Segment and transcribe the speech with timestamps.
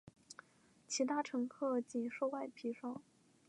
[0.87, 3.03] 其他乘客仅受皮外伤。